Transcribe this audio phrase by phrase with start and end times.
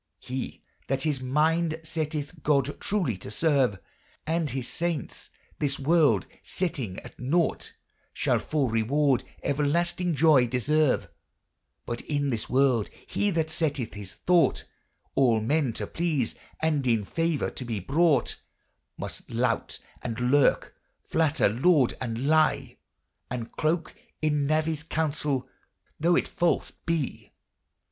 [0.17, 3.77] He that his mynde settyth god truly to serve
[4.25, 7.73] And his sayntes: this worlde settynge at nought
[8.11, 11.07] Shall for rewarde everlastynge joy deserve,
[11.85, 14.63] But in this worlde he that settyth his thought
[15.13, 18.41] All men to please, and in favour to be brought,
[18.97, 20.71] Must lout and lurke,
[21.07, 22.77] flater, laude, and lye:
[23.29, 25.47] And cloke in knavys counseyll,
[25.99, 27.33] though it fals be.